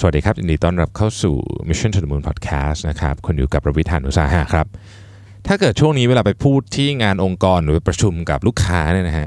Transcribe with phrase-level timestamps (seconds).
[0.00, 1.36] สวัสดีครับยินดีต้อนรับเข้าสู่
[1.68, 4.66] Mission to the Moon Podcast นะครับคุณอยู่กับประวิทยานุสาหะครับ
[5.46, 9.26] ถ้าเกิดช่วงนี้เวลาไปพูดที่งานองค์กรหรือไปประชุมกับลูกค้าเนี่ยนะฮะ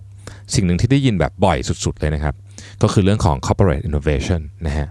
[0.53, 2.33] สิ่งหนึ่งที่ได้ยินแบบบ่อยสุดๆเลยนะครับ
[2.81, 4.87] ก็คือเรื่องของ corporate innovation นะฮะ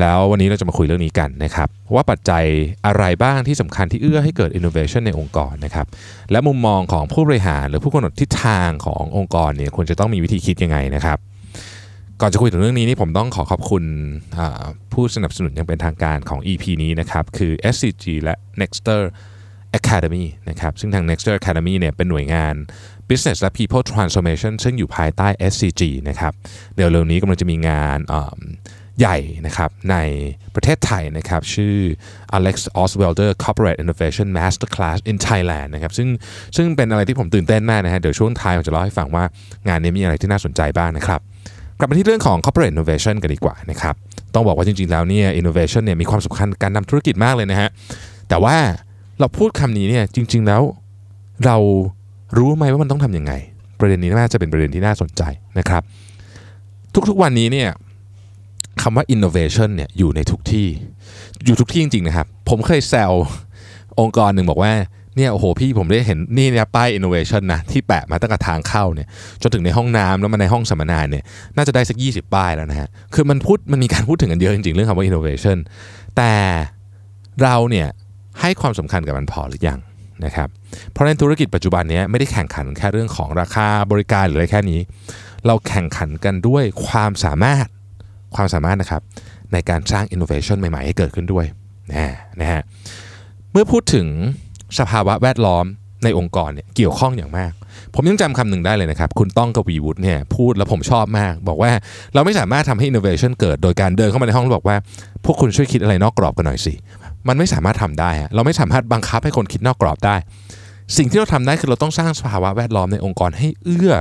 [0.00, 2.44] แล้ววันนี้เราจะมาคุยเรื่องนี้กันนะครับ ว่าปัจจัย
[2.86, 5.86] อะไรบ้างที่สำคัญที่เอื้อให้เกิด innovation ในองค์กรนะครับ
[6.30, 11.18] และมุมมองของผู้บริหารหรือผู้กำหนดทิศทางขององค์กรเนี่ยควรจะต้องมีวิธีคิดยังไงนะครับ
[12.20, 13.84] ก่อนจะคุยถึงเรื่องนี้นี่ผมต้องขอขอบคุณ
[14.92, 19.00] ผู้สนับสนุนอย่างเป็นทางการของ EP นี้นะครับ คือ SCG และ Nexter
[19.78, 22.54] Academy นะครับซึ่งทาง Nexter Academy เนี่ยเป็นหน่วยงาน
[23.08, 26.32] Business และ People Transformation ซึ่งอยู่ภายใต้ SCG นะครับ
[26.76, 27.98] เดี๋ยวเร็วนี้กำลังจะมีงาน
[28.98, 29.96] ใหญ่นะครับใน
[30.54, 31.76] ประเทศไทยนะครับชื่อ
[32.36, 36.08] Alex Oswalder Corporate Innovation Masterclass in Thailand นะครับซึ่ง
[36.56, 39.24] ซึ่งเป็นอะไรที่ผมตื่นเต้นมากนะฮะเดี๋ยวช่วงท้ายผมจะเล่าให้ฟังว่า
[39.68, 41.20] งานนี้มีอะไรที่น่าสนใจบ้างนะครับ
[41.80, 43.94] กลับมาที่เรื่องของ corporate innovation กันดีกว่านะครับ
[44.34, 47.68] ต้องบอกว่าจริงๆแล้วเนี่ย innovation เนี่ยมีความสำคัญการนำธุรกิจมากเลยนะฮะ
[48.28, 48.56] แต่ว่า
[49.20, 50.62] เราพูดคำนี้เนี่ยจริง ๆแล้ว
[51.44, 51.56] เรา
[52.38, 53.32] รู้ไหมว่ามันต้องทำยังไง
[53.78, 55.22] ประเด็นนี้น่าจะเป็นประเด็นที่น่าสนใจ
[55.58, 55.82] นะครับ
[57.08, 57.68] ทุกๆวันนี้เนี่ย
[58.82, 60.66] คำว่า innovation เนี่ยอยู่ในทุกที่
[61.44, 63.12] อยู่ทุกที่จริงๆนะครับ ผมเคยแซว
[64.00, 64.72] องค์กรหนึ่งบอกว่า
[65.16, 69.08] เนี่ยโอ้โหพี่ผมได้เห็นนี่เนี่ยป้าย innovation นะที่แปะมาตั้งแต่ทางเข้าเนี่ย
[69.42, 71.24] จนถึงในห้องน้ำแล้วมาในห้องสัมมนาเนี่ย
[71.56, 75.58] น่าจะได้สัก 20 ป้ายแล้วนะฮะคือมันพูดมันมีการพูดถึงกันเยอะจริงๆ เรื่องคำว่า innovation
[76.16, 76.32] แต่
[77.42, 77.88] เราเนี่ย
[78.40, 79.80] ให้ความสำคัญกับมันพอหรือยัง
[80.24, 80.48] นะครับ
[80.92, 84.80] เพราะในธุรกิจปัจจุบันนี้ไม่ได้แข่งขันแค่เรื่องของราคาบริการหรืออะไรแค่นี้
[85.46, 87.66] เราแข่งขันกันด้วยความสามารถ
[88.34, 89.02] ความสามารถนะครับ
[89.52, 91.46] ในการสร้าง innovation ใหม่ๆ ให้เกิดขึ้นด้วย
[91.90, 92.62] นะนะฮะ
[93.52, 94.06] เมื่อพูดถึง
[94.78, 95.64] สภาวะแวดล้อม
[96.04, 97.52] ในองค์กรเนี่ยเกี่ยวข้องอย่างมาก
[97.94, 101.70] ผมยังจำคำหนึ่งได้เลยนะครับ คุณต้องกวีวุฒิเนี่ยพูดแล้วผมชอบมาก บอกว่า
[102.14, 104.76] เราไม่สามารถทำให้ innovation เกิดโดยการเดินเข้ามาในห้องแล้วบอกว่า
[105.24, 106.74] พวกคุณช่วยคิดอะไรนอกกรอบกันหน่อยสิ
[107.28, 110.16] มันไม่สามารถทำได้ เราไม่สามารถบังคับให้คนคิดนอกกรอบได้
[110.96, 113.94] สิ่งที่เราทำได้คือเราต้องสร้างสภาวะแวดล้อมในองค์กรให้เอื้อ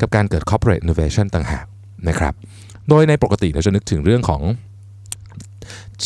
[0.00, 1.66] กับการเกิด corporate innovation ต่างหาก
[2.08, 2.34] นะครับ
[2.88, 4.42] โดยในปกติเราจะนึกถึงเรื่องของ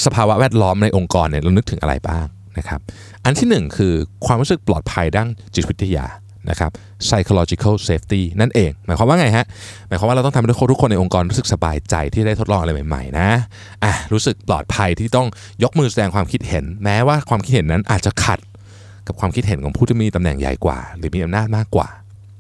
[0.04, 2.26] สภาวะแวดล้อมในองค์กรเนี่ยเรานึกถึงอะไรบ้าง
[2.58, 2.80] นะครับ
[3.24, 3.94] อันที่หนึ่งคือ
[4.26, 6.06] ความรู้สึกปลอดภัยด้านจิตวิทยา
[6.50, 6.70] นะครับ
[7.06, 9.46] psychological safety นั่นเอง หมายความว่าไงฮะ
[9.88, 13.28] หมายความว่าเราต้องทำให้ทุกคนในองค์กรรู้สึกสบายใจที่ได้ทดลองอะไรใหม่ๆนะ
[13.84, 15.26] อะรู้สึกปลอดภัยที่ต้อง
[15.62, 18.40] ยกมือแสดงความคิดเห็น แม้ว่าความคิดเห็นนั้นอาจจะขัด
[19.06, 21.88] กับความคิดเห็นของผู้ที่มีตำแหน่งใหญ่กว่า หรือมีอำนาจมากกว่า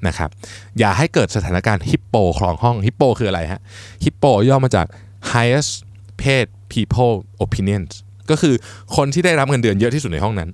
[0.06, 0.30] นะครับ
[0.78, 3.60] อย่าให้เกิดสถานการณ์ฮิปโปครองห้องฮิปโปคืออะไรฮะ
[4.04, 4.86] ฮิปโปย่อมาจาก
[5.32, 5.72] highest
[6.20, 7.14] paid people
[7.44, 7.92] opinions
[8.30, 8.54] ก็คือ
[8.96, 10.50] คนที่ได้รับเงินเดือนเยอะที่สุดในห้องนั้น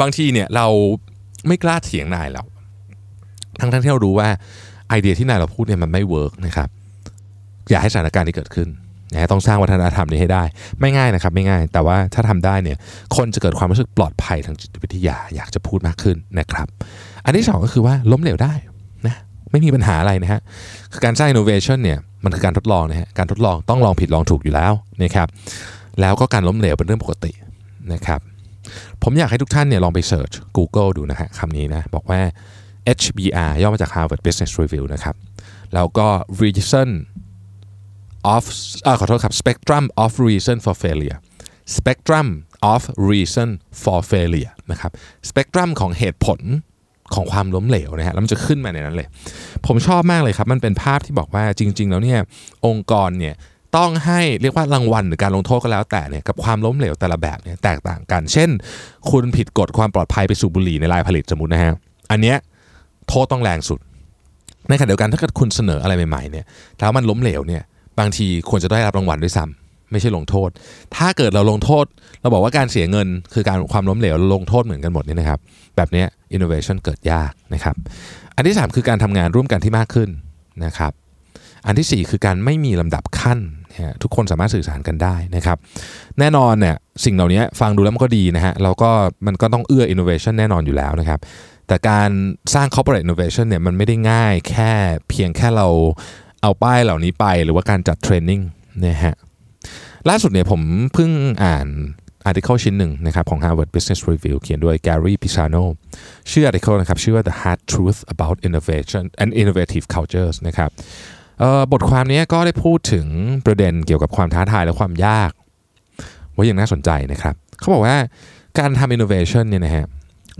[0.00, 0.66] บางทีเนี่ยเรา
[1.46, 2.42] ไม่กล้าเถียงนายเรา
[3.60, 4.28] ทั้งทั้งที่เรารู้ว่า
[4.88, 6.68] ไอเดียที่นายเราพูดเนี่ยมันไม่ work นะครับ
[7.70, 8.68] อย่าให้สถานการณ์นี้เกิดขึ้น
[9.12, 10.44] นะต้องสร้างวัฒนธรรมนี้ให้ได้
[10.80, 12.76] ไม่ง่ายนะครับ ไม่ง่าย แต่ว่าถ้าทำได้เนี่ย
[13.16, 16.66] คนจะเกิดความรู้สึกปลอดภัยทางจิตวิทยาอยากจะพูดมากขึ้นนะครับ
[17.24, 18.52] อันที่สองก็คือว่าล้มเหลวได้
[19.06, 19.16] นะ
[19.50, 20.40] ไม่มีปัญหาอะไรนะฮะ
[20.92, 24.72] คือการสร้าง innovation เนี่ยมันคือการทดลองนะฮะการทดลองต้องลองผิดลองถูกอยู่แล้ว
[25.02, 25.28] นะครับ
[26.00, 27.32] แล้วก็การล้มเหลวเป็นเรื่องปกติ
[27.92, 28.20] นะครับ
[29.02, 32.20] ผมอยากให้ทุกท่านเนี่ยลองไปเสิร์ช Google ดูนะฮะคำนี้นะ บอกว่า
[32.98, 35.14] HBR ย่อมาจาก Harvard Business Review นะครับ
[35.74, 36.08] แล้วก็
[36.42, 36.88] reason
[38.34, 38.44] of
[38.86, 41.18] อขอโทษครับ spectrum of reason for failure
[41.76, 42.28] spectrum
[42.72, 43.48] of reason
[43.82, 44.90] for failure นะครับ
[45.30, 46.40] spectrum ของเหตุผล
[47.14, 49.08] ของความล้มเหลวนะฮะแล้วมันจะขึ้นมาในนั้นเลย
[49.66, 52.20] ผมชอบมากเลยครับ มันเป็นภาพที่บอกว่าจริง ๆ แล้วเนี่ย
[52.66, 53.34] องค์กรเนี่ย
[53.76, 58.50] ต้องให้เรียกว่ารางวัลหรือการลงโทษก็แล้วแต่เนี่ยกับความล้มเหลวแต่ละแบบเนี่ยแตกต่างกัน เช่น
[59.10, 61.72] คุณผิดกฎความปลอดภัยไปสูบบุหรี่ในลายผลิตสมมตินะฮะ
[62.10, 62.36] อันเนี้ย
[63.08, 63.80] โทษต้องแรงสุด
[64.68, 66.44] ในขณะเดียวกันถ้าเกิดคุณเสนออะไรใหม่ๆเนี่ย
[66.78, 67.62] แล้วมันล้มเหลวเนี่ย
[67.98, 70.50] บางทีควรจะได้รับรางวัลด้วยซ้ำไม่ใช่ลงโทษ
[70.96, 71.84] ถ้าเกิดเราลงโทษ
[72.20, 75.40] เราบอกว่าการเสียเงินคือการความล้มเหลวลงโทษเหมือนกันหมดนี่นะครับ
[75.76, 76.04] แบบนี้
[76.34, 77.76] innovation เกิดยากนะครับ
[78.36, 80.08] อันที่ 3 คือการทำงานร่วมกันที่มากขึ้น
[80.64, 80.92] นะครับ
[81.66, 83.38] อันที่ 4 คือการไม่มีลำดับขั้น
[84.02, 85.58] ทุกคนสามารถสื่อสารกันได้นะครับ
[86.18, 88.90] แน่นอนเนี่ยสิ่งเหล่านี้ฟังดูแล้วมันก็ดีนะฮะเราก็
[89.26, 91.20] มันก็ต้องเอื้อ innovation แน่นอนอยู่แล้วนะครับ
[91.68, 92.10] แต่การ
[92.54, 94.72] สร้าง corporate innovation เนี่ยมันไม่ได้ง่ายแค่
[95.08, 95.68] เพียงแค่เรา
[96.42, 98.40] เอาป้ายเหล่านี้ไป หรือว่าการจัดเทรนนิ่ง
[98.86, 99.14] นะฮะ
[100.08, 100.60] ล่าสุดเนี่ยผม
[100.94, 101.10] เพิ่ง
[101.44, 101.68] อ่าน
[102.28, 105.64] article ชิ้นหนึ่งนะครับของ Harvard Business Review เขียนโดย Gary Pisano
[106.30, 110.70] ชื่อ article นะครับชื่อว่า The Hard Truth About Innovation and Innovative Cultures นะครับ
[111.72, 113.06] บทความนี้ก็ได้พูดถึง
[113.46, 115.30] ประเด็นเกี่ยวกับความท้าทายและความยาก
[116.34, 117.96] ว่าอย่างน่าสนใจนะครับ เขาบอกว่า
[118.58, 119.86] การทำ innovation เนี่ยนะฮะ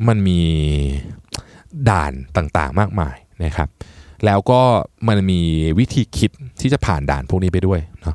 [0.09, 0.41] มันมี
[1.91, 3.69] ด่านต่างๆมากมายนะครับ
[4.25, 4.61] แล้วก็
[5.09, 5.41] มันมี
[5.79, 8.15] วิธีคิดที่จะผ่านด่านพวกนี้ไปด้วยเนาะ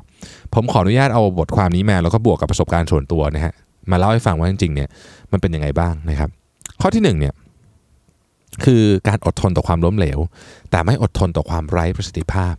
[0.54, 3.52] ผมขออนุญาตเอาบทความนี้มา แล้วก็บวกกับประสบการณ์ส่วนตัวนะฮะ
[3.90, 4.88] มาเล่าให้ฟังว่าจริงๆเนี่ย
[5.32, 6.30] มันเป็นยังไงบ้างนะครับ
[6.80, 7.34] ข้อที่หนึ่งเนี่ย
[8.64, 10.18] คือการอดทนต่อความล้มเหลว
[10.70, 12.54] แต่ไม่อดทนต่อความไร้ประสิทธิภาพ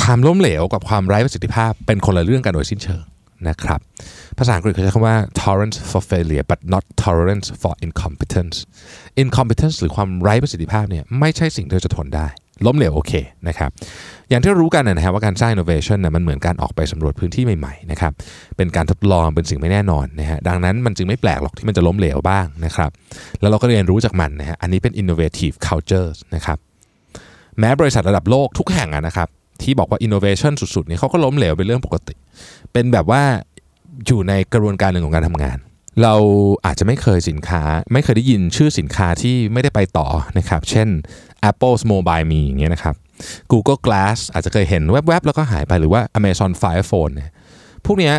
[0.00, 3.04] ความล้มเหลวกับความไร้ประสิทธิภาพเป็นคนละเรื่องกันโดยสิ้นเชิง
[3.48, 3.80] นะครับ
[4.38, 8.56] ภาษาอังกฤษเขาใช้คำว่า tolerance for failure but not tolerance for incompetence
[9.22, 12.26] incompetence หรือความไร้ประสิทธิภาพเนี่ยไม่ใช่สิ่งที่เราจะทนได้
[12.66, 13.12] ล้มเหลวโอเค
[13.48, 13.70] นะครับ
[14.28, 18.12] อย่างที่รู้กันนะฮะว่าการสร้าง innovation นะมันเหมือนการออกไปสำรวจพื้นที่ใหม่ๆนะครับ
[18.56, 22.90] เป็นการทดลองเป็นสิ่งไม่แน่นอนนะฮะ ดังนั้นมันจึงไม่แปลกหรอกที่มันจะล้มเหลวบ้างนะครับ
[23.40, 26.58] แล้วเราก็เรียนรู้จากมันนะฮะ อันนี้เป็น innovative culture นะครับ
[27.58, 29.28] แม้บริษัทระดับโลกทุกแห่งนะครับ
[29.62, 32.14] ที่บอกว่า innovation สุดๆนี่เขาก็ล้มเหลวเป็นเรื่องปกติ
[32.72, 33.22] เป็นแบบว่า
[34.06, 35.58] อยู่ในกระบวนการหนึ่งของการทำงาน
[36.02, 36.14] เรา
[36.66, 37.62] อาจจะไม่เคยสินค้า
[37.92, 40.06] ไม่เคยได้ยินชื่อสินค้าที่ไม่ได้ไปต่อ
[40.38, 40.88] นะครับ เช่น
[41.48, 42.94] Apple's Mobile Me อย่างเงี้ยนะครับ
[43.52, 47.30] Google Glass อาจจะเคยเห็นแวบๆ แล้วก็หายไปหรือว่า Amazon Fire Phone เนี่ย
[47.86, 48.14] พวกเนี้ย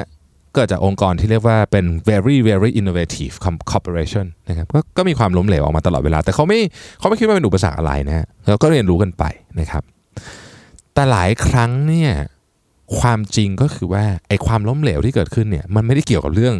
[0.55, 3.33] เกิดจากองค์กรที่เรียกว่าเป็น very very innovative
[3.71, 6.59] corporation นะครับกก็มีความล้มเหลวออกมาตลอดเวลา แต่เขาไม่
[6.99, 9.23] เขาไม่คิดว่าเป็นอุปสรรคอะไรนะฮะแล้วก็เรียนรู้กันไป
[9.59, 9.83] นะครับ
[10.93, 12.11] แต่หลายครั้งเนี่ย
[12.99, 16.55] ความจริงก็คือว่าไอ้ความล้มเหลวที่เกิดขึ้นเนี่ยมันไม่ได้เกี่ยวกับเรื่อง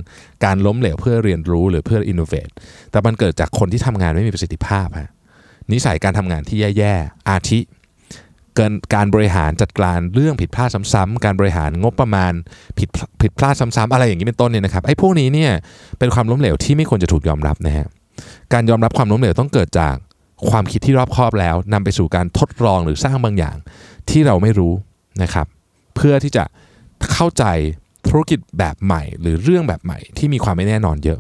[0.46, 2.50] การล้มเหลวเพื่อเรียนรู้หรือเพื่ออินโนเวท
[2.92, 5.12] แต่มันเกิดจากคนที่ทำงานไม่มีประสิทธิภาพฮะ
[5.72, 7.60] นิสัยการทำงานที่แย่ๆอาทิ
[8.60, 12.34] เกินการบริหารจัดการเรื่องผิดพลาดซ้ำๆการบริหารงบประมาณ
[12.78, 12.90] ผิด
[13.22, 15.52] ผิดพลาดซ้ำๆอะไรอย่างนี้เป็นต้นเนี่ยนะครับไอ้พวกนี้เนี่ย
[16.00, 17.88] เป็นความล้มเหลวที่ไม่ควรจะถูกยอมรับนะฮะ
[18.54, 19.96] การยอมรับความล้มเหลวต้องเกิดจาก
[20.50, 23.56] ความคิดที่รอบคอบแล้วนำไปสู่การทดลองหรือสร้างบางอย่าง
[24.10, 24.74] ที่เราไม่รู้
[25.24, 25.48] นะครับ
[25.96, 26.44] เพื่อที่จะ
[27.12, 27.44] เข้าใจ
[28.08, 31.20] ธุรกิจแบบใหม่ หรือเรื่องแบบใหม่ที่มีความไม่แน่นอนเยอะ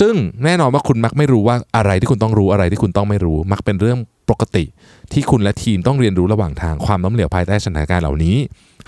[0.00, 0.14] ซึ่ง
[0.44, 3.98] แน่นอนว่าคุณมักไม่รู้ว่าอะไรที่คุณต้องรู้อะไรที่คุณต้องไม่รู้ มักเป็นเรื่อง
[4.30, 4.64] ปกติ
[5.12, 8.36] ที่คุณและทีมต้องเรียนรู้ระหว่างทางความล้มเหลวภายใต้สถานการณ์เหล่านี้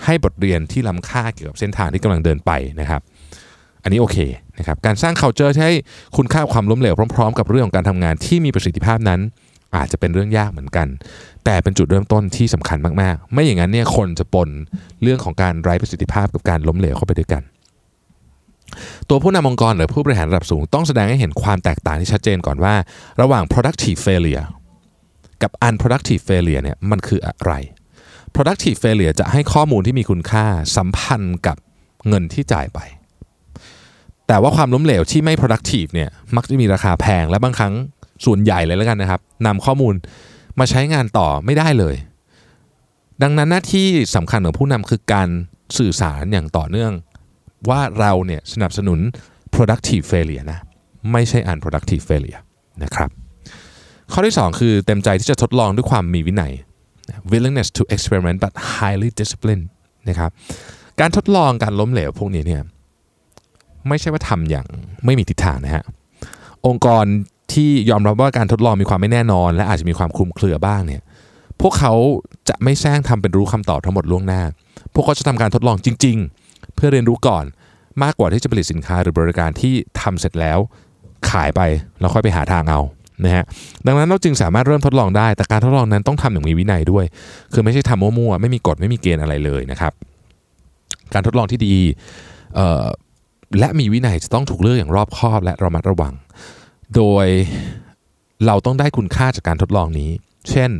[0.05, 3.01] ให้บทเรียนที่ล้ำค่าเกี่ยวกับเส้นทางที่กำลังเดินไปนะครับ
[3.83, 4.17] อันนี้โอเค
[4.57, 5.71] นะครับการสร้าง culture ให้
[6.17, 9.19] คุณค่าความล้มเหลวพร้อมๆ กับเรื่องของการทำงานที่มีประสิทธิภาพนั้น
[9.75, 10.87] อาจจะเป็นเรื่องยากเหมือนกัน
[11.45, 14.49] แต่เป็นจุดเริ่มต้นที่สำคัญมากๆ ไม่อย่างนั้นเนี่ยคนจะปน
[15.03, 17.43] เรื่องของการไร้ประสิทธิภาพกับการล้มเหลวเข้าไปด้วยกัน
[19.09, 22.75] ตัวผู้นำองค์กรหรือผู้บริหารระดับสูงต้องแสดงให้เห็นความแตกต่างที่ชัดเจนก่อนว่า
[23.21, 24.45] ระหว่าง productive failure
[25.43, 27.51] กับ unproductive failure เนี่ยมันคืออะไร
[28.35, 30.45] productive failure จะให้ข้อมูลที่มีคุณค่า
[30.77, 31.57] สัมพันธ์กับ
[32.07, 32.79] เงินที่จ่ายไป
[34.27, 37.73] แต่ว่าความล้มเหลวที่ไม่ productive เนี่ยมักจะมีราคาแพงและบางครั้ง
[38.25, 39.93] ส่วนใหญ่เลยแล้วกันนะครับนำข้อมูล
[40.59, 41.95] มาใช้งานต่อไม่ได้เลย
[43.23, 45.29] ดังนั้นหน้าที่สำคัญของผู้นำคือการ
[45.77, 46.91] สื่อสารอย่างต่อเนื่อง
[47.69, 48.99] ว่าเราเนี่ยสนับสนุน
[49.55, 50.59] productive failure นะ
[51.11, 52.41] ไม่ใช่ unproductive failure
[52.83, 53.09] นะครับ
[54.13, 56.53] ข้อที่ 2 คือเต็มใจที่จะทดลองด้วยความมีวินัย
[57.31, 59.65] willingness to experiment but highly disciplined
[60.09, 60.31] นะครับ
[60.99, 62.61] การทดลองการล้มเหลวพวกนี้เนี่ย
[63.87, 64.67] ไม่ใช่ว่าทำอย่าง
[65.05, 65.83] ไม่มีทิศทางนะฮะ
[66.67, 67.05] องค์กร
[67.53, 71.01] ที่ยอมรับว่าการทดลองมีความไม่แน่นอน และอาจจะมีความคลุมเครือบ้างเนี่ย
[71.61, 71.93] พวกเขา
[72.49, 74.41] จะไม่แซงทำเป็นรู้คำตอบทั้งหมดล่วงหน้า
[74.93, 76.17] พวกเขาจะทำการทดลองจริง
[76.47, 77.45] ๆ เพื่อเรียนรู้ก่อน
[78.03, 80.59] มากกว่าที่จะผลิตสินค้าหรือบริการที่ทำเสร็จแล้ว
[81.29, 81.61] ขายไป
[81.99, 82.81] แล้วค่อยไปหาทางเอา
[83.25, 83.43] นะฮะ
[83.85, 87.05] ดังนั้นเราจึงสามารถเริ่มทดลองได้ แต่การทดลองนั้นต้องทำอย่างมีวินัยด้วย
[87.53, 89.93] คือไม่ใช่ทำมั่วๆไม่มีกฎไม่มีเกณฑ์อะไรเลยนะครับ
[91.13, 91.75] การทดลองที่ดี
[93.59, 96.13] และมีวินัยจะต้องถูกเลือกอย่างรอบคอบและระมัดระวัง
[96.95, 97.27] โดย
[98.45, 100.11] เราต้องได้คุณค่าจากการทดลองนี้
[100.49, 100.71] เช่น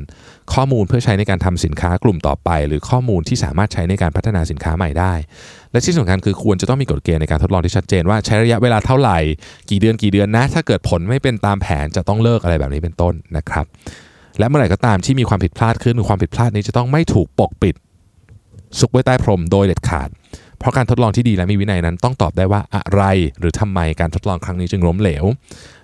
[0.54, 5.13] ข้อมูลเพื่อใช้ในการทำสินค้ากลุ่มต่อไป หรือข้อมูลที่สามารถใช้ในการพัฒนาสินค้าใหม่ได้
[5.72, 9.20] และที่สำคัญคือควรจะต้องมีกฎเกณฑ์ในการทดลองที่ชัดเจนว่าใช้ระยะเวลาเท่าไหร่
[9.70, 13.66] กี่เดือนกี่เดือนนะ ถ้าเกิดผลไม่เป็นตามแผนจะต้องเลิกอะไรแบบนี้เป็นต้นนะครับ
[14.39, 17.75] และเมื่อไหร่ก็ตามที่มีความผิดพลาดขึ้นความผิดพลาดนี้จะต้องไม่ถูกปกปิด
[18.80, 20.10] ซุกไว้ใต้พรมโดยเด็ดขาด
[20.60, 23.04] เพราะการทดลองที่ดีและมีวินัยนั้นต้องตอบได้ว่าอะไร
[23.39, 25.25] หรือทำไมการทดลองครั้งนี้จึงล้มเหลว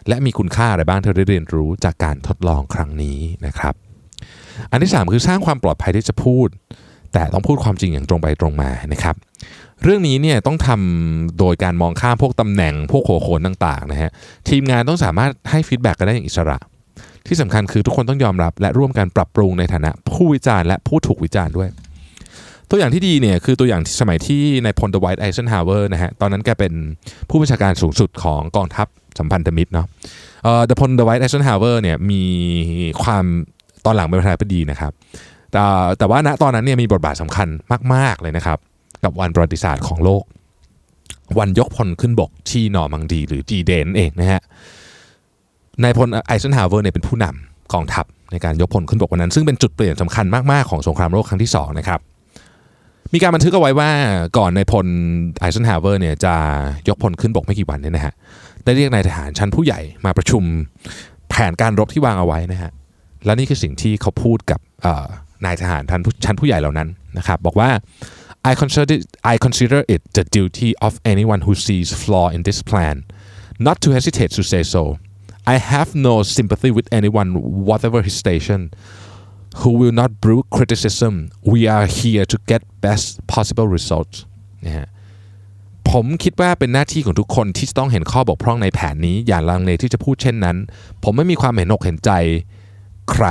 [0.08, 3.74] และมีคุณค่าอะไรบ้างที่เราได้เรียนรู้จากการทดลองครั้งนี้นะครับ
[4.72, 6.48] อันที่ 3 คือสร้างความปลอดภัยที่จะพูด
[7.14, 9.16] แต่ต้องพูดความจริงอย่างตรงไปตรงมานะครับ
[9.84, 14.12] เรื่องนี้เนี่ยต้องทำโดยการมองข้ามพวกตำแหน่ง พวกหัวโขนต่างๆนะฮะ
[14.50, 16.58] ทีมงานต้องสามารถให้ feedback กันได้อย่างอิสระ
[17.28, 21.70] ที่สำคัญคือทุกคนต้องยอมรับ และร่วมกันปรับปรุงในฐานะผู้วิจารณ์และผู้ถูกวิจารณ์ด้วย
[22.70, 26.74] ตัวอย่างที่ดีเนี่ยคือตัวอย่างสมัยที่ในพลเดอะไวท์ไอเซนฮาวเวอร์นะฮะตอนนั้นแกเป็น
[27.30, 28.88] ผู้บัญชาการสูงสุดของกองทัพ
[29.20, 29.88] สัมพันธมิตรเนาะ
[30.44, 32.24] เอ่อเดอะพลเดอะไวท์แอเชนฮาวเวอร์เนี่ยมี
[33.04, 33.26] ความ
[33.86, 34.92] ตอนหลังเป็นประธานาธิบดีนะครับ
[35.52, 35.64] แต่
[35.98, 37.48] แต่ว่าณตอนนั้นเนี่ยมีบทบาทสำคัญ
[37.94, 38.58] มาก ๆ เลยนะครับ
[39.04, 40.24] กับวันประวัติศาสตร์ของโลก
[41.40, 44.42] วันยกพลขึ้นบกที่นอร์มังดี หรือจีเดนเองนะฮะ
[45.84, 52.00] นายพลไอเซนฮาวเวอร์เนี่ยเป็นผู้นำกองทัพในการยกพลขึ้นบกวันนั้น ซึ่งเป็นจุดเปลี่ยนสำคัญมาก ๆ ของสงครามโลกครั้งที่2นะครับ
[53.14, 53.90] มีการบันทึกเอาไว้ว่า
[54.38, 54.88] ก่อนในพล
[55.40, 56.36] ไอเซนฮาวเวอร์เนี่ยจะ
[56.88, 58.14] ยกพลขึ้นบกไม่กี่วันเนี่ยนะฮะ
[58.64, 60.44] ได้เรียกนายทหารชั้นผู้ใหญ่มาประชุม
[61.30, 62.72] แผนการรบที่วางเอาไว้นะฮะ
[63.26, 64.60] และนี่คือสิ่งที่เขาพูดกับ
[65.46, 65.84] นายทหาร
[66.26, 67.70] ชั้นผู้ใหญ่เหล่านั้นนะครับบอกว่า
[68.52, 68.98] I consider
[69.34, 72.96] I consider it the duty of anyone who sees flaw in this plan
[73.68, 74.84] not to hesitate to say so
[75.54, 77.30] I have no sympathy with anyone
[77.70, 78.60] whatever his station
[79.60, 81.14] who will not brew criticism
[81.52, 84.18] we are here to get best possible results
[84.66, 84.88] นะฮะ
[85.92, 90.58] ผมคิดว่าเป็นหน้าที่ของทุกคนที่ต้องเห็นข้อบกพร่องในแผนนี้ อย่าลังเลที่จะพูดเช่นนั้น
[91.04, 92.12] ผมไม่มีความเห็นอกเห็นใจ
[93.12, 93.28] ใคร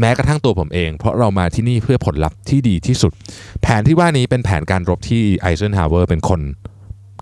[0.00, 3.12] แม้กระทั่งตัวผมเอง เพราะเรามาที่นี่เพื่อผลลัพธ์ที่ดีที่สุด
[3.62, 6.40] แผนที่ว่านี้เป็นแผนการรบที่ไอเซนฮาวเวอร์เป็นคน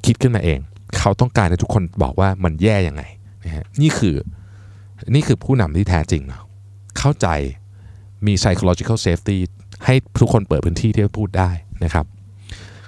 [0.06, 0.58] คิดขึ้นมาเอง
[0.98, 3.02] เขาต้องการให้ทุกคนบอกว่ามันแย่ยังไง
[3.44, 4.14] นะฮะนี่คือ
[5.14, 6.42] นี่คือผู้นำที่แท้จริงเนาะ
[6.98, 7.28] เข้าใจ
[8.26, 9.38] มี psychological safety
[9.84, 11.50] ให้ทุกคนเปิดพื้นที่ที่จะพูดได้
[11.84, 12.04] นะครับ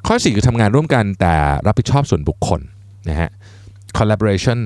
[0.06, 1.34] ข้อสี่คือทำงานร่วมกันแต่
[1.66, 2.60] รับผิดชอบส่วนบุคคล
[3.08, 3.30] นะฮะ
[3.98, 4.58] collaboration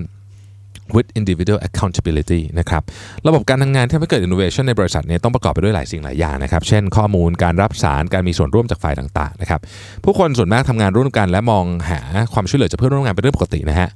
[0.94, 2.82] with individual accountability นะครับ
[3.26, 9.60] ระบบการทำงานที่ทำให้เกิด innovation ในบริษัทเนี่ยต้องประกอบไปด้วยหลายสิ่งหลายอย่างนะครับ เช่นข้อมูลการรับสารการมีส่วนร่วมจากฝ่ายต่างๆนะครับ
[10.04, 12.00] ผู้คนส่วนมากทำงานร่วมกัน และมองหา
[12.32, 13.88] ความช่วยเหลือจากเพื่อนร่วมงานเป็นเรื่องปกตินะฮะ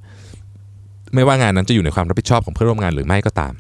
[1.14, 3.52] ไม่ว่างานนั้นจะอยู่ในความรับผิดชอบของเพื่อนร่วมงานหรือไม่ก็ตาม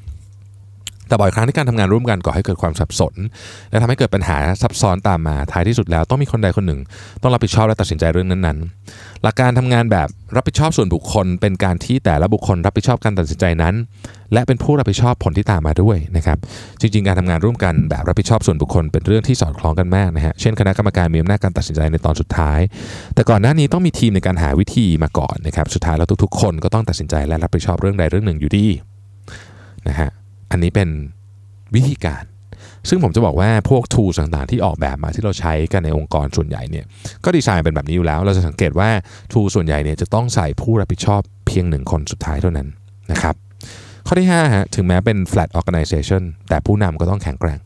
[1.08, 3.14] แต่บ่อยครั้งที่การทำงานร่วมกันก่อให้เกิดความสับสน
[3.70, 6.80] และทำให้เกิดปัญหาซับซ้อนตามมาท้ายที่สุดแล้วต้องมีคนใดคนหนึ่ง
[7.22, 13.74] ต้องรับผิดชอบและตัดสินใจเรื่องนั้นๆ หลักการทำงานแบบรับผิดชอบส่วนบุคคล เป็นการที่แต่ละบุคคลรับผิดชอบการตัดสินใจนั้น
[14.32, 16.38] และเป็นผู้รับผิดชอบผลที่ตามมาด้วยนะครับ
[16.80, 22.60] จริงๆ การทำงานร่วมกันแบบรับผิดชอบส่วนบุคคลเป็นเรื่องที่สอดคล้องกันมากนะฮะเช่นคณะกรรมการมีอำนาจการตัดสินใจในตอนสุดท้าย
[23.14, 28.66] แต่ก่อนหน้านี้ต้องมีทีมในการหาวิธีมาก่อนนะครับสุดท้ายแล้วทุกๆ คนก็ต้องตัดสินใจและรับผิดชอบเรื่องใดเรื่องหนึ่งอยู่ดี
[29.88, 30.10] นะฮะ
[30.50, 30.88] อันนี้เป็น
[31.74, 32.24] วิธีการ
[32.88, 36.84] ซึ่งผมจะบอกว่าพวก tools ต่างๆ ที่ออกแบบมาที่เราใช้กันในองค์กรส่วนใหญ่เนี่ย
[37.24, 38.90] ก็ดีไซน์เป็นแบบนี้อยู่แล้ว เราจะสังเกตว่า
[39.32, 42.68] tool ส่วนใหญ่เนี่ยจะต้องใส่ผู้รับผิดชอบเพียงหนึ่งคนสุดท้ายเท่านั้น
[43.12, 43.34] นะครับ
[44.06, 47.58] ข้อที่5ฮะถึงแม้เป็น flat organization แต่ผู้นำก็ต้องแข็งแกร่ง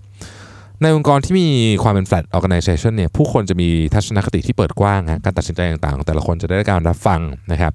[0.83, 1.49] ในองค์กรที่มี
[1.83, 7.21] ความเป็น flat organization เนี่ยผู้คนจะมีทัศนคติที่เปิดกว้างฮะการตัดสินใจต่างๆ แต่ละคนจะได้รับการรับฟัง
[7.53, 7.73] นะครับ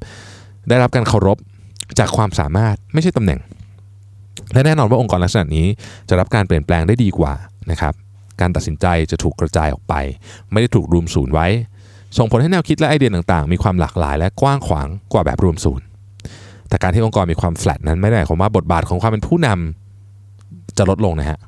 [0.70, 1.38] ได้รับการเคารพ
[2.00, 3.40] จากความสามารถไม่ใช่ตำแหน่ง
[4.54, 5.68] และแน่นอนว่าองค์กรลักษณะนี้
[6.10, 7.34] จะรับการเปลี่ยนแปลงได้ดีกว่า
[7.72, 7.94] นะครับ
[8.42, 9.94] การตัดสินใจจะถูกกระจายออกไป
[10.52, 11.48] ไม่ได้ถูกรวมศูนย์ไว้
[12.18, 15.86] ส่งผลให้แนวคิดและไอเดียต่างๆ มีความหลากหลายและกว้างขวางกว่าแบบรวมศูนย์
[16.70, 21.40] แต่การที่องค์กรมีความแฟลตนั้นไม่ได้หมายความว่าบทบาทของความเป็นผู้นำจะลดลงนะฮะ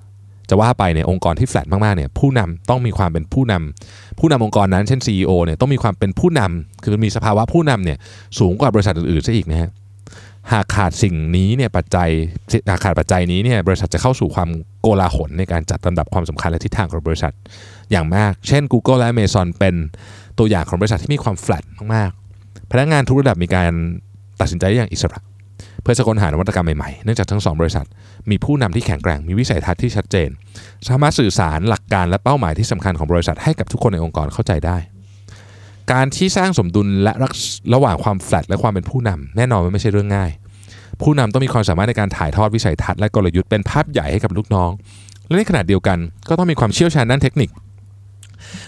[0.50, 7.98] จะว่าไปเนี่ยองค์กรที่แฟลตมากๆเนี่ยผู้นำต้องมีความเป็นผู้นำผู้นำองค์กรนั้นเช่น CEO เนี่ยต้องมีความเป็นผู้นำคือมีสภาวะผู้นำเนี่ย
[8.40, 9.70] สูงกว่าบริษัทอื่นๆซะอีกนะฮะ
[10.54, 12.10] หากขาดสิ่งนี้เนี่ยปัจจัย
[12.70, 14.50] หากขาดปัจจัยนี้เนี่ยบริษัทจะเข้าสู่ความ
[14.82, 17.34] โกลาหลในการจัดลำดับความสำคัญและทิศทางของบริษัท
[17.92, 19.76] อย่างมาก เช่น Google และ Amazon เป็น
[20.38, 21.64] ตัวอย่างของบริษัทที่มีความแฟลต
[21.96, 23.72] มากๆ พนักงานทุกระดับมีการ
[24.42, 25.20] ตัดสินใจอย่างอิสระ
[25.82, 27.86] เพื่อจะค้นหานวัตกรรมใหม่ๆ เนื่องจากทั้งสองบริษัท
[28.30, 30.30] มีผู้นำที่แข็งแกร่ง มีวิสัยทัศน์ที่ชัดเจน
[30.88, 34.78] สามารถสื่อสารหลักการและเป้าหมายที่สำคัญของบริษัทให้กับทุกคนในองค์กรเข้าใจได้
[35.92, 37.14] การที่สร้างสมดุลและ
[37.74, 40.32] ระหว่างความแฟลตและความเป็นผู้นำแน่นอนว่าไม่ใช่เรื่องง่าย
[41.02, 44.72] ผู้นำต้องมีความสามารถในการถ่ายทอดวิสัยทัศน์และกลยุทธ์เป็นภาพใหญ่ให้กับลูกน้อง
[45.28, 45.98] และในขณะเดียวกัน
[46.30, 47.50] ก็ต้องมีความเชี่ยวชาญด้านเทคนิค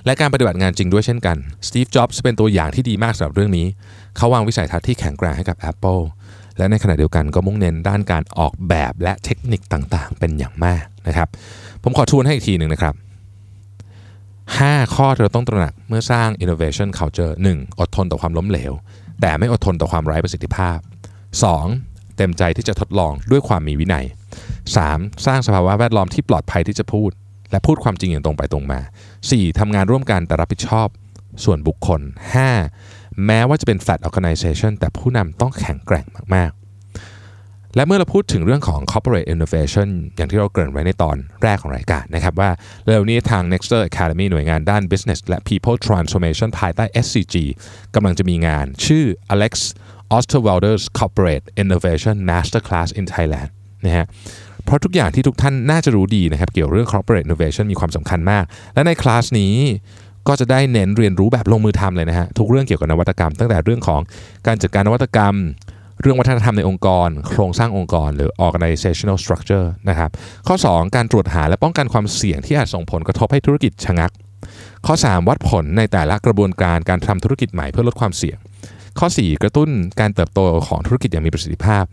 [0.05, 3.65] และการปฏิบัติงานจริงด้วยเช่นกันสตีฟจ็อบส์เป็นตัวอย่างที่ดีมากสำหรับเรื่องนี้
[4.17, 6.01] เขาวางวิสัยทัศน์ที่แข็งแกร่งให้กับ Apple
[6.57, 11.27] และในขณะเดียวกันก็มุ่งเน้นด้านการออกแบบและเทคนิคต่างๆ เป็นอย่างมากนะครับ
[11.83, 12.93] ผมขอทวนให้อีกทีหนึ่งนะครับ
[14.77, 17.79] 5 ข้อที่เราต้องตระหนักเมื่อสร้าง innovation culture 1.
[17.79, 18.73] อดทนต่อความล้มเหลว
[19.21, 20.77] แต่ไม่อดทนต่อความไร้ประสิทธิภาพ
[21.47, 22.17] 2.
[22.17, 24.05] เต็มใจที่จะทดลองด้วยความมีวินัย
[24.65, 25.25] 3.
[25.25, 27.11] สร้างสภาวะแวดล้อมที่ปลอดภัยที่จะพูด
[27.51, 28.79] และพูดความจริงอย่างตรงไปตรงมา
[29.21, 29.59] 4.
[29.59, 30.87] ทำงานร่วมกันแต่รับผิดชอบ
[31.43, 32.01] ส่วนบุคคล
[32.63, 33.25] 5.
[33.25, 36.05] แม้ว่าจะเป็น flat organization แต่ผู้นำต้องแข็งแกร่ง
[36.35, 36.66] มากๆ
[37.75, 42.49] และเมื่อเราพูดถึงเรื่องของ corporate innovation อย่างที่เราเกริ่นไว้ในตอนแรกของรายการนะครับว่า
[42.85, 47.35] เร็วนี้ทาง Nexter Academy หน่วยงานด้าน business และ people transformation ภายใต้ SCG
[47.95, 49.53] กำลังจะมีงานชื่อ Alex
[50.15, 53.49] Osterwalder's Corporate Innovation Masterclass in Thailand
[53.85, 54.05] นะฮะ
[54.65, 58.43] เพราะทุกอย่างที่ทุกท่านน่าจะรู้ดีนะครับ เกี่ยวเรื่อง corporate innovation มีความสำคัญมาก
[58.73, 59.53] และในคลาสนี้
[60.27, 64.01] ก็จะได้เน้นเรียนรู้แบบลงมือทำเลยนะฮะทุกเรื่องเกี่ยวกับนวัตกรรม ตั้งแต่เรื่องของ
[64.47, 65.35] การจัดการนวัตกรรม
[66.01, 70.09] เรื่องวัฒนธรรมในองค์กร โครงสร้างองค์กร หรือ organizational structure นะครับ
[70.47, 74.11] ข้อ 2 การตรวจหาและป้องกันความเสี่ยงที่อาจส่งผลกระทบให้ธุรกิจชะงัก
[74.85, 78.37] ข้อ 3 วัดผลในแต่ละกระบวนการการทำธุรกิจใหม่เพื่อลดความเสี่ยง
[78.99, 81.83] ข้อ 4 กระตุ้นการเติบโตของธุรกิจอย่างมีประสิทธิภาพ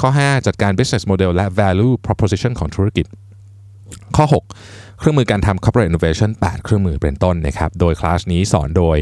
[0.00, 3.06] ข้อ 5 จัดการ business model และ value proposition ของธุรกิจ
[4.16, 4.26] ข้อ
[4.64, 8.96] 6เครื่องมือการทำ corporate innovation 8 เครื่องมือเป็นต้นนะครับ โดยคลาสนี้สอนโดย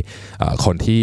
[0.64, 1.02] คนที่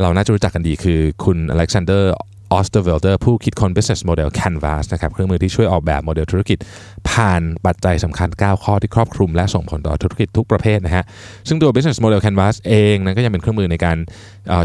[0.00, 2.12] เราน่าจะรู้จักกันดีคือคุณอเล็กซานเดอร์
[2.52, 6.58] ออสเตอร์วัลเดอร์ผู้คิดค้น business model Canvas นะครับเครื่องมือที่ช่วยออกแบบโมเดลธุรกิจ
[7.10, 11.04] ผ่านปัจจัยสำคัญ 9 ข้อที่ครอบคลุมและส่งผลต่อธุรกิจทุกประเภทนะฮะ
[11.48, 13.96] ซึ่งตัว business model Canvas เองนั้นก็ยังเป็นเครื่องมือในการ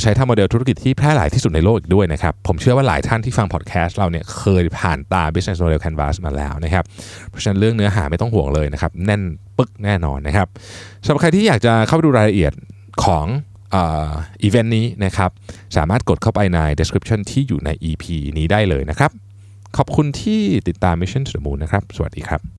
[0.01, 6.83] ใช้ทำโมเดลธุรกิจที่แพร่หลายที่สุดในโลกอีกด้วยนะครับผมเชื่อว่าหลายท่านที่ฟังพอดแคสต์เราเนี่ยเคยผ่านตา business model Canvas มาแล้วนะครับ
[7.29, 9.21] เพราะฉะนั้นเรื่องเนื้อหาไม่ต้องห่วงเลยนะครับแน่น
[9.57, 10.47] ปึกแน่นอนนะครับ
[11.05, 12.53] สำหรับใครที่อยากจะเข้าไปดูรายละเอียด
[13.05, 13.25] ของ
[14.43, 15.31] อีเวนต์นี้นะครับ
[15.77, 18.03] สามารถกดเข้าไปใน description ที่อยู่ใน EP
[18.37, 19.11] นี้ได้เลยนะครับ
[19.77, 22.54] ขอบคุณที่ติดตาม Mission to the Moon นะครับ สวัสดีครับ